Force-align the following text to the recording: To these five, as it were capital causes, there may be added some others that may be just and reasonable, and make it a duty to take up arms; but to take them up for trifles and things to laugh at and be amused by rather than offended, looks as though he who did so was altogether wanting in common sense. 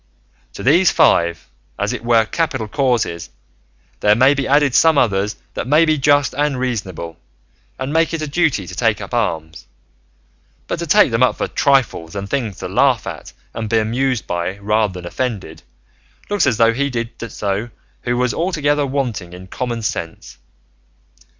To 0.53 0.63
these 0.63 0.89
five, 0.89 1.47
as 1.77 1.93
it 1.93 2.03
were 2.03 2.25
capital 2.25 2.67
causes, 2.67 3.29
there 3.99 4.15
may 4.15 4.33
be 4.33 4.47
added 4.47 4.73
some 4.73 4.97
others 4.97 5.35
that 5.53 5.67
may 5.67 5.85
be 5.85 5.99
just 5.99 6.33
and 6.33 6.59
reasonable, 6.59 7.17
and 7.77 7.93
make 7.93 8.11
it 8.11 8.21
a 8.23 8.27
duty 8.27 8.65
to 8.65 8.73
take 8.73 8.99
up 8.99 9.13
arms; 9.13 9.67
but 10.65 10.79
to 10.79 10.87
take 10.87 11.11
them 11.11 11.21
up 11.21 11.37
for 11.37 11.47
trifles 11.47 12.15
and 12.15 12.27
things 12.31 12.57
to 12.57 12.67
laugh 12.67 13.05
at 13.05 13.31
and 13.53 13.69
be 13.69 13.77
amused 13.77 14.25
by 14.25 14.57
rather 14.57 14.93
than 14.93 15.05
offended, 15.05 15.61
looks 16.31 16.47
as 16.47 16.57
though 16.57 16.73
he 16.73 16.85
who 16.85 16.89
did 16.89 17.31
so 17.31 17.69
was 18.03 18.33
altogether 18.33 18.87
wanting 18.87 19.33
in 19.33 19.45
common 19.45 19.83
sense. 19.83 20.39